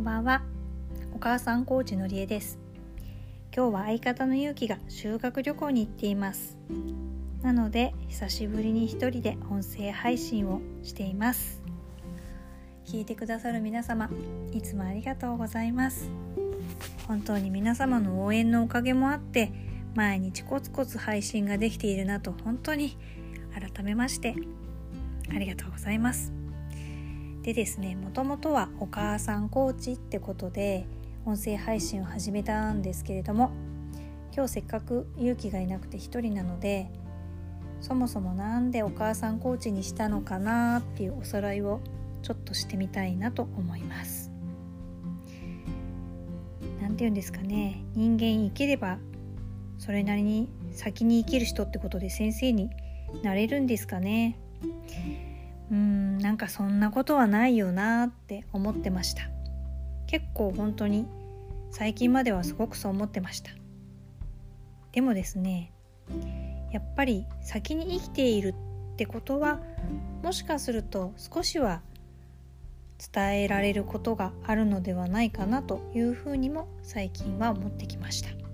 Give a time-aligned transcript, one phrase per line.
[0.00, 0.40] んばんは。
[1.14, 2.58] お母さんコーチのりえです。
[3.54, 6.56] 今日は相方のゆうきが修学旅行に行っています。
[7.42, 11.62] なので久しぶりに一人で音声配信をしています。
[12.86, 14.08] 聞いてくださる皆様
[14.52, 16.08] いつもありがとうございます。
[17.06, 19.52] 本当に皆様の応援のおかげもあって
[19.94, 22.96] 毎日コツコツ配信ができているなと本当に
[23.52, 24.34] 改めまして
[25.28, 26.39] ありがとうございます。
[27.42, 30.86] でですねもともとはお母さんコーチってことで
[31.24, 33.50] 音声配信を始めたんですけれども
[34.34, 36.90] 今日せっかく勇気がいなくて一人なので
[37.80, 41.80] そもそも何でお母さんコーチにしたのかなっていうおさらいを
[42.22, 44.30] ちょっとしてみたいなと思います。
[46.80, 48.98] 何て言うんですかね人間生きれば
[49.78, 52.70] それなりに先に生きる人ってことで先生に
[53.22, 54.38] なれるんですかね
[55.70, 59.22] うんなんかそんなことはないよなって思ってました。
[60.06, 61.06] 結構本当に
[61.70, 63.52] 最近まではすごくそう思ってました。
[64.92, 65.72] でもですね
[66.72, 68.54] やっぱり先に生きている
[68.94, 69.60] ってことは
[70.22, 71.82] もしかすると少しは
[73.14, 78.49] 伝えられることがあるのではないかなというふうにも最近は思ってきました。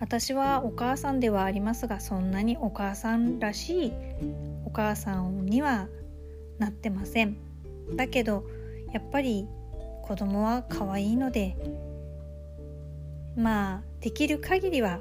[0.00, 3.92] 私はお母さんではありますがそんなにお母さんらしい
[4.64, 5.88] お母さんには
[6.58, 7.36] なってません
[7.96, 8.44] だけど
[8.92, 9.46] やっぱり
[10.02, 11.56] 子供は可愛いので
[13.36, 15.00] まあできる限りは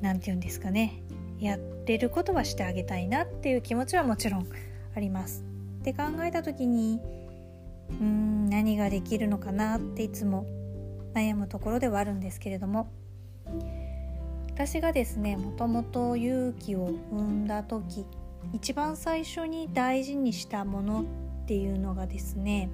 [0.00, 1.02] 何て言うんですかね
[1.38, 4.46] やれることはしてあげたいなっていう気持ちはもちろん
[4.94, 5.44] あります。
[5.82, 7.00] で考えた時に
[7.90, 10.46] うーん何ができるのかなっていつも
[11.14, 12.90] 悩むところではあるんですけれども
[14.54, 18.06] 私がですねもともと勇気を生んだ時
[18.52, 21.04] 一番最初に大事にしたものっ
[21.46, 22.70] ていうのがですね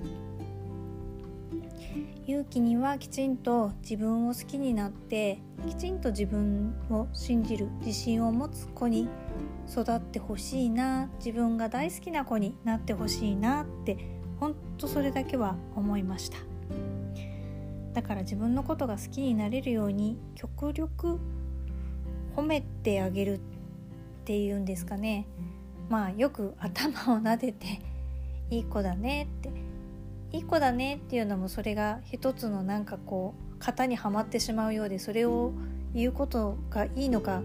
[2.26, 5.38] 勇気にはきちんと自分を好きになって
[5.68, 9.08] きちんと自分を信じる自信を持つ子に
[9.68, 13.98] 育ってほしいな自分が大好きな子になってほしいなって
[14.38, 16.51] ほんとそれだけは思いました。
[17.94, 21.18] だから自分のことが好きになれるように極力
[22.34, 23.40] 褒めてあげるっ
[24.24, 25.26] ていうんですかね。
[25.88, 27.80] まあよく頭を撫でて
[28.50, 29.50] 「いい子だね」って
[30.32, 35.52] 「いい子だね」っていうのもそれが一つのなんかこう型にはまってしまうようでそれを
[35.92, 37.42] 言うことがいいのか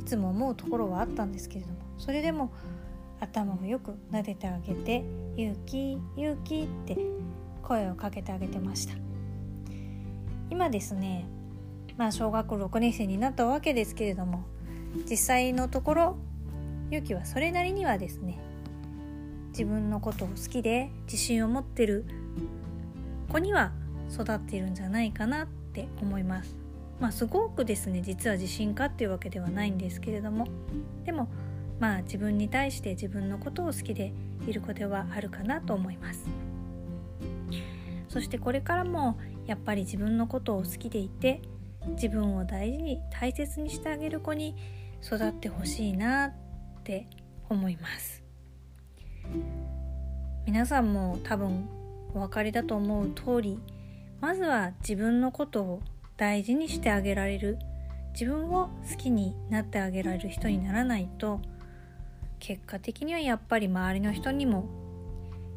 [0.00, 2.50] いつも思うところはあったんですけれどもそれでも
[3.20, 5.04] 頭をよく撫でてあげて
[5.36, 6.98] 「勇気勇気」って
[7.62, 9.03] 声をかけてあげてました。
[10.50, 11.26] 今ですね
[11.96, 14.44] まあ小学校6年生になったわけですけれども
[15.08, 16.16] 実際のところ
[16.90, 18.38] ゆきはそれなりにはですね
[19.48, 22.04] 自分のことを好きで自信を持ってる
[23.28, 23.72] 子には
[24.12, 26.56] 育っているんじゃないかなって思います。
[27.00, 30.46] まあすごくですね実は自信家っていうわけではないんですけれども
[31.04, 31.28] でも
[31.80, 34.12] まあ自分に対して自分のことを好きで
[34.46, 36.28] いる子ではあるかなと思います。
[38.08, 41.40] そしてこれからもやっぱり自分のことを好きでいて
[41.88, 44.56] 自分を大事に大切にしてあげる子に
[45.02, 46.32] 育ってほしいなっ
[46.82, 47.06] て
[47.48, 48.22] 思います。
[50.46, 51.68] 皆さんも多分
[52.14, 53.58] お分かりだと思う通り
[54.20, 55.82] まずは自分のことを
[56.16, 57.58] 大事にしてあげられる
[58.12, 61.40] 自分を好きになってあげられる人にならないと
[62.38, 64.68] 結果的にはやっぱり周りの人にも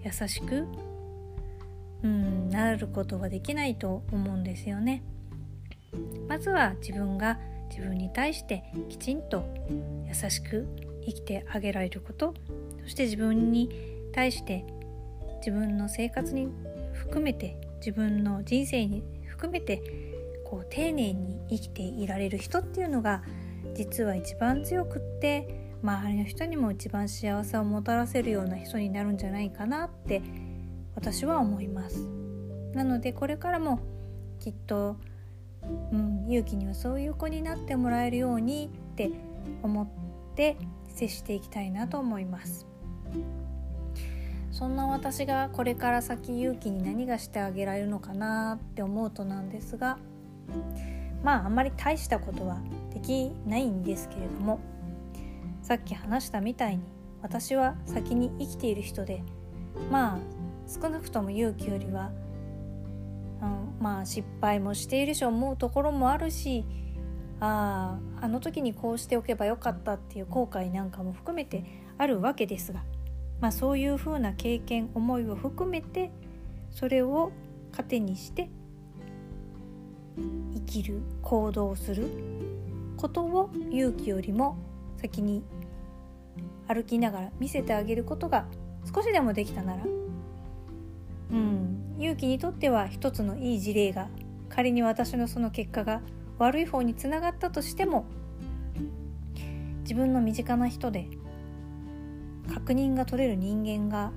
[0.03, 0.65] 優しく
[2.03, 5.03] うんなることができないと思うんですよね。
[6.27, 9.45] まずは自分が自分に対してきちんと
[10.05, 10.67] 優しく
[11.05, 12.33] 生きてあげられること
[12.83, 13.69] そして自分に
[14.13, 14.65] 対して
[15.39, 16.49] 自分の生活に
[16.93, 19.81] 含めて自分の人生に含めて
[20.45, 23.23] こう丁寧に生きていられる人っていうのが
[23.75, 30.21] 実は一番強くって周りの人にも一番幸せをもたらせるような人になるんじゃないかなって
[30.97, 32.09] 私は思います。
[32.73, 33.79] なのでこれからも
[34.39, 34.97] きっと
[35.91, 39.11] うん、勇気にはそういう子になってもらえるようにって
[39.63, 39.87] 思っ
[40.35, 40.57] て
[40.87, 42.65] 接していきたいなと思います。
[44.51, 49.99] そんな私がこれから先勇気に何がしてあげられるのかなって思うとなんですが
[51.23, 52.57] まああんまり大したことは
[52.91, 54.59] できないんですけれども
[55.61, 56.83] さっき話したみたいに
[57.21, 59.21] 私は先に生きている人で
[59.91, 60.19] まあ
[60.67, 62.11] 少なくとも勇気よりは
[63.41, 66.65] うん、まあ失敗もしているし思うところもあるし
[67.39, 71.63] あああの時にこうしておけばよかったっていう後悔なんかも含めて
[71.97, 72.83] あるわけですが、
[73.39, 76.11] まあ、そういうふうな経験思いを含めて
[76.71, 77.31] それを
[77.71, 78.49] 糧にして
[80.55, 82.09] 生きる行動する
[82.97, 84.57] ことを勇気よりも
[84.99, 85.43] 先に
[86.67, 88.47] 歩きながら見せてあげることが
[88.93, 89.83] 少しでもできたなら
[91.31, 91.77] うん。
[91.99, 94.07] 勇気にとっては一つのいい事例が
[94.49, 96.01] 仮に私のその結果が
[96.37, 98.05] 悪い方につながったとしても
[99.81, 101.07] 自分の身近な人で
[102.53, 104.11] 確認が取れる人間が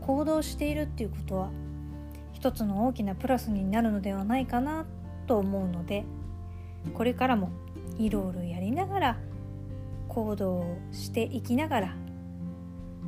[0.00, 1.50] 行動しているっていうことは
[2.32, 4.86] 一つの大きなプラスになるのではないかな
[5.26, 6.04] と思うので
[6.94, 7.50] これからも
[7.98, 9.18] いろいろやりながら
[10.08, 11.96] 行動していきながら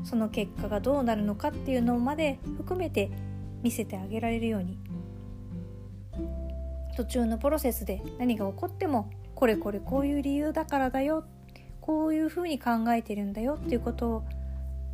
[0.05, 3.11] その結果がどうなるのかっていうのまで含めて
[3.63, 4.79] 見せてあげられるように
[6.97, 11.25] 途中のプロセスで何が起こってもこれこれこういう理由だからだよ
[11.81, 14.23] こういうふうに考えてるんだよっていうことを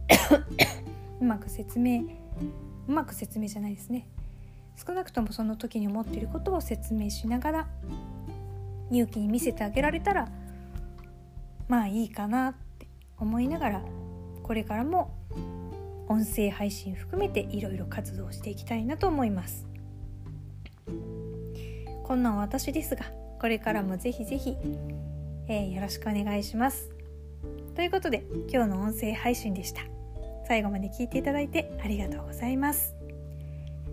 [1.21, 2.03] うまく説明
[2.87, 4.07] うまく説明じゃないですね。
[4.77, 7.69] 少なくともその時に思っていることを説明しながら
[8.91, 10.29] 勇気に見せてあげられたら
[11.67, 12.87] まあいいかなって
[13.19, 13.83] 思いながら
[14.47, 15.11] これからも
[16.09, 19.67] 音声配信含めていろいろ活動していきたいなと思います。
[22.05, 23.07] こんな私ですが
[23.41, 24.57] これからもぜひぜひ、
[25.49, 26.91] えー、よろしくお願いします。
[27.75, 29.83] ということで今日の音声配信でした。
[30.47, 32.95] 最後まで聞いていただいてありがとうございます。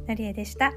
[0.08, 0.74] のりえでした。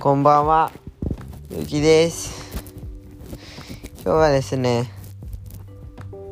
[0.00, 0.72] こんばんは、
[1.50, 2.58] ゆきです。
[3.96, 4.90] 今日はですね、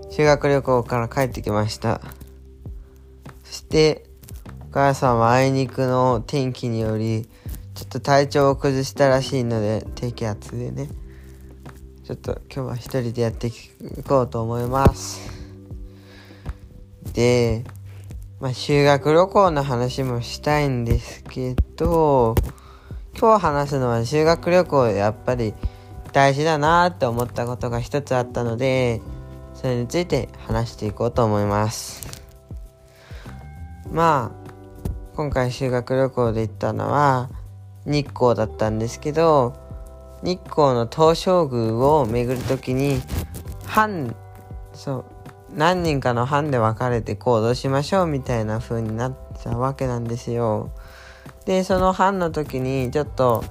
[0.08, 2.00] 修学旅行から帰ってきました。
[3.44, 4.06] そして、
[4.70, 7.28] お母さんはあいにくの天気により、
[7.74, 10.88] ちょっと体調を崩したらしいので、低気圧でね、
[12.04, 13.52] ちょっと今日は一人でやってい
[14.08, 15.30] こうと思います。
[17.12, 17.64] で、
[18.40, 22.34] まあ、修学旅行の話もしたいんですけど、
[23.20, 25.52] 今日話すのは修学旅行やっぱり
[26.12, 29.02] 大事だなって思ったことが一つあったので
[29.54, 32.22] それについて話していこうと思います
[33.90, 34.50] まあ
[35.16, 37.28] 今回修学旅行で行ったのは
[37.86, 39.56] 日光だったんですけど
[40.22, 43.00] 日光の東照宮を巡る時に
[43.66, 44.14] 班
[44.72, 45.04] そう
[45.56, 50.70] 何人かの班で分かれて行動しましょうみたいな風になったわけなんですよ。
[51.48, 53.42] でその班の時にちょっと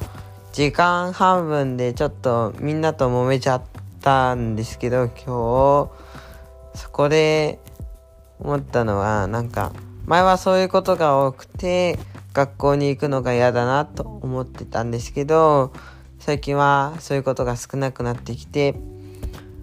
[0.54, 3.64] 時間半分でちょっとみんなと揉めちゃっ
[4.02, 5.90] たんですけど今
[6.76, 7.58] 日そこで
[8.38, 9.74] 思ったのはなんか
[10.06, 11.98] 前はそういうことが多くて
[12.34, 15.74] 学校に行くのが嫌だなと思ってたんですけど
[16.20, 18.76] 最近はそういうことが少なくなってきて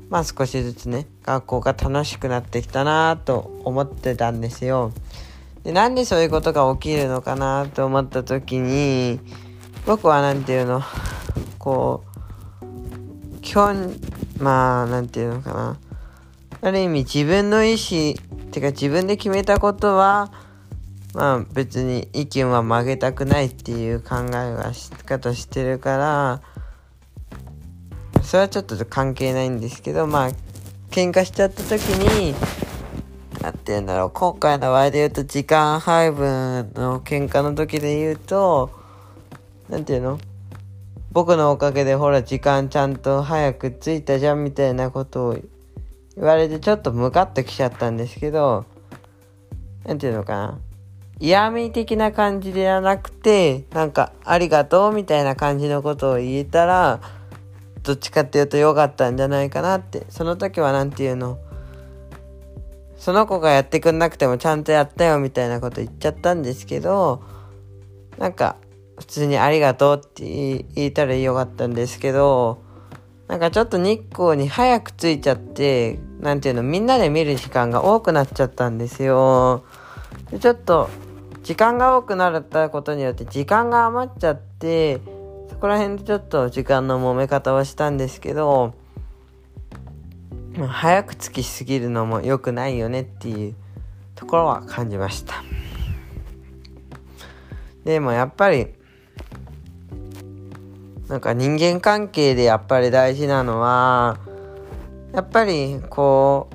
[0.08, 4.90] まあ少しずつね学校が楽しくなってきたなと思ってたんですよ。
[5.64, 9.19] でなんでそういうことが起きるのかなと思った時に
[9.87, 10.82] 僕は何て言うの
[11.58, 12.05] こ
[12.62, 13.99] う基本
[14.38, 15.78] まあ何て言うのかな。
[16.61, 18.14] ある意味自分の意思
[18.50, 20.32] てか自分で決めたことは
[21.12, 24.72] まあ別に意見は曲げたくないっていう考えは
[25.05, 26.43] 方してるから
[28.22, 30.31] それはちょっと関係ないんですけどまあ
[30.91, 32.34] 喧嘩しちゃった時に
[33.44, 38.70] なんて言うんだろう、今回の場合で言うと時間配分の喧嘩の時で言うと、
[39.69, 40.19] なんて言うの？
[41.13, 48.65] 僕のおかげでほら時間ちゃんと早く着いたじゃんみたいなことを言われてちょっとムカッときちゃったんですけど、
[49.84, 50.58] なんていうのかな？
[51.20, 56.98] 嫌味的な感じではなくて、なんかありがとうみたいな感じのことを言えたら、
[57.82, 60.06] どっちかっていうと良かったんじゃないかなって。
[60.08, 61.39] その時はなんていうの？
[62.96, 67.22] その子がやってくんなくてもちゃんとやったよみたいなこと言っちゃったんですけど、
[68.19, 68.56] なんか、
[68.98, 72.63] 普通にありがとうって言えたらよかったんですけど、
[73.27, 79.65] なんかちょっと日光に早く着いちゃって、なんていうの、みんなで見る時間が多くなっちゃったんですよ。
[80.31, 80.89] でちょっと、
[81.43, 85.01] 時間が多くなったことによって時間が余っちゃって、
[85.51, 88.74] そこら辺でちょっと時間の揉め方はしたんですけど、
[90.55, 93.55] 早く着きすぎるのも良くないよねっていう
[94.15, 95.43] ところは感じました。
[97.84, 98.69] でもやっぱり
[101.08, 104.19] なんか人間関係でやっぱり大事なのは
[105.13, 106.49] やっぱりこ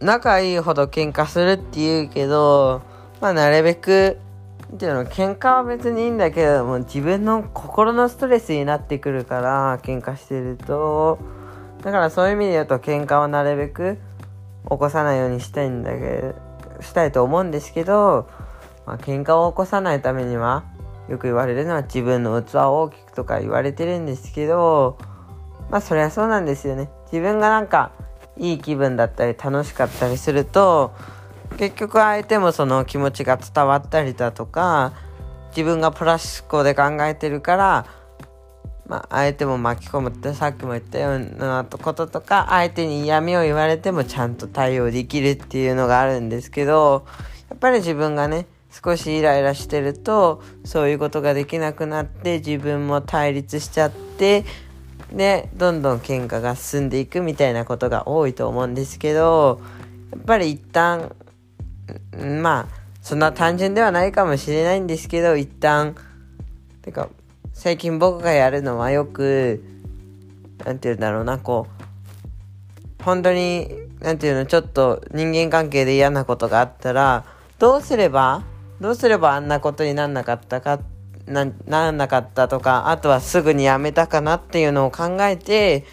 [0.00, 2.82] う仲いいほど喧嘩するって言うけど
[3.20, 4.18] まあなるべく
[4.72, 11.18] っていうの喧嘩は別にいいんだけども自分の心のストレスになってくるから喧嘩してると
[11.82, 13.98] だからそういう意味で言うと喧嘩をなるべく
[14.70, 16.34] 起こさないようにしたいんだけど
[16.82, 18.28] したいと思うんですけど、
[18.86, 20.64] まあ、喧嘩を起こさないためには
[21.08, 24.96] よく言われるのは自分の器を大きくとか言われてるんですけど
[25.70, 26.90] まあそりゃそうなんですよね。
[27.06, 27.92] 自分がなんか
[28.38, 30.92] いい気分だったり楽しかったりすると
[31.58, 34.92] 結局相手もその気持ちが伝わったりだとか
[35.50, 37.86] 自分がプラス思考で考えてるから
[38.86, 47.06] まあ、相手も巻き込むってさっきも言ったようなこととか相手に嫌味を言われてもちゃんと対応できるっていうのがあるんですけど
[47.48, 54.44] やっぱり自分がね少しイライラしてるとそういうことができなくなって自分も対立しちゃって
[55.12, 59.60] でどんどん喧嘩が進んでいくみたいなことが多いと思うんですけど
[60.10, 61.14] やっぱり一旦
[62.40, 65.94] まあそんな単純ではないかもしれないんですけど一旦
[66.80, 67.08] てか
[67.52, 69.62] 最近僕がやるのはよく
[70.64, 71.66] 何て言うんだろうなこ
[73.00, 73.68] う本当に
[74.00, 77.24] 何て言うのちょっと人間関係で嫌なことがあったら
[77.58, 78.42] どうすれば
[78.80, 80.80] どうすればあんなことになんなかったか
[81.26, 85.84] ななんなかったとかあとはすぐにやめたかなっていうのを考えて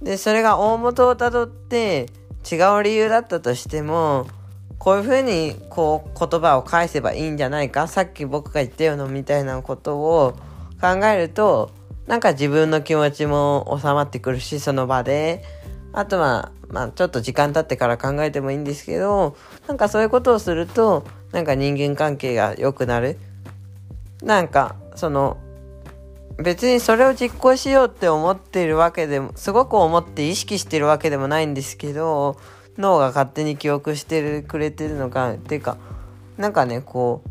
[0.00, 2.06] でそれが大元をたどって
[2.50, 4.26] 違う理由だったとしても
[4.78, 7.88] こういうふうにこう言葉を返せばいいんじゃないか。
[7.88, 10.36] さっき僕が言ったようなみたいなことを
[10.80, 11.70] 考えると
[12.06, 15.42] なんか自分の気持ちも収まってくるしその場で。
[15.92, 23.18] あとはまあちょっと時間経ってから考えてもいいんですけどなんかそういうことをするとなんか人間関係が良くなる。
[24.22, 25.38] なんかその
[26.42, 32.36] 別にそれを実行しようって思ってるわけでもすごく思って意識してるわけでもないんですけど
[32.76, 35.76] 脳が勝手に記憶してくれてるのかっていうか
[36.36, 37.30] なんかねこう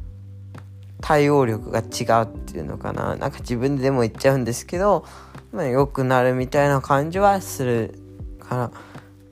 [1.01, 3.15] 対応力が違うっていうのかな。
[3.15, 5.05] なんか自分でも言っちゃうんですけど、
[5.51, 7.99] まあ、良くなるみたいな感じはする
[8.39, 8.71] から。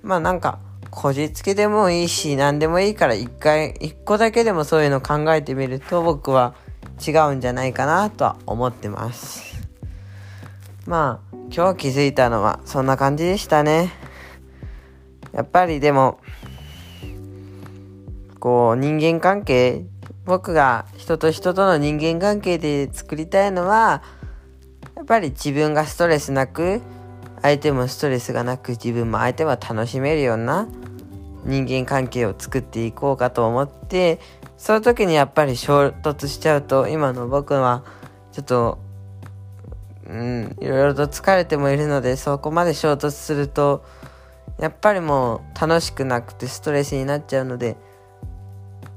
[0.03, 0.59] まあなんか
[0.91, 6.53] こじつけでもいいし何でもいいから一回一個だけでもそういうの考えてみると僕は
[7.05, 9.55] 違うんじゃないかなとは思ってます。
[10.85, 13.91] まあ今日気づいたのはそんな感じでしたね。
[15.33, 16.19] やっぱりでも
[18.39, 19.85] こう人間関係
[20.25, 24.01] 僕が人と人との人間関係で作りたいのは
[24.95, 26.81] やっぱり自分がストレスなく
[27.41, 30.67] 相手もストレスがなく自分も相手は楽しめるような
[31.43, 34.19] 人間関係を作っていこうかと思って
[34.57, 37.83] その時にやっぱり衝突しちゃうと今の僕は
[38.31, 38.79] ちょっと
[40.07, 43.83] うんいろいろと疲れてもいるのでそこまで衝突すると
[44.59, 47.77] やっぱりもう楽しくなくてストレスになっちゃうので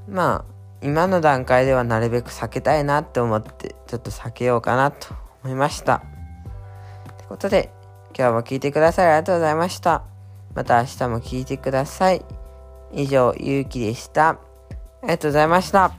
[0.09, 5.97] まあ今の段階ではなるべく避けたいなって思ってちょっと避けようかなと思いました。
[5.97, 7.71] ってことで
[8.17, 10.05] 今日も聞いてくださりありがとうございました。
[10.55, 12.25] また明日も聞いてください。
[12.93, 14.31] 以上、ゆうきでした。
[14.31, 14.39] あ
[15.03, 15.93] りがとうございました。